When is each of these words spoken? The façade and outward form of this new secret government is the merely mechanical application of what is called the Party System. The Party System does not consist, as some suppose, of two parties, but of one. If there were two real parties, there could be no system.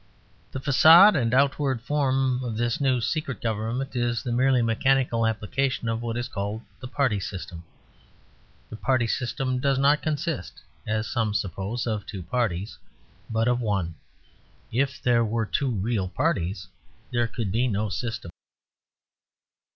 The 0.51 0.59
façade 0.59 1.15
and 1.15 1.31
outward 1.31 1.79
form 1.79 2.43
of 2.43 2.57
this 2.57 2.81
new 2.81 3.01
secret 3.01 3.39
government 3.39 3.95
is 3.95 4.23
the 4.23 4.31
merely 4.31 4.63
mechanical 4.63 5.27
application 5.27 5.87
of 5.87 6.01
what 6.01 6.17
is 6.17 6.27
called 6.27 6.61
the 6.79 6.87
Party 6.87 7.19
System. 7.19 7.61
The 8.71 8.77
Party 8.77 9.05
System 9.05 9.59
does 9.59 9.77
not 9.77 10.01
consist, 10.01 10.59
as 10.87 11.05
some 11.07 11.35
suppose, 11.35 11.85
of 11.85 12.07
two 12.07 12.23
parties, 12.23 12.79
but 13.29 13.47
of 13.47 13.61
one. 13.61 13.93
If 14.71 14.99
there 14.99 15.23
were 15.23 15.45
two 15.45 15.69
real 15.69 16.07
parties, 16.09 16.67
there 17.11 17.27
could 17.27 17.51
be 17.51 17.67
no 17.67 17.89
system. 17.89 18.31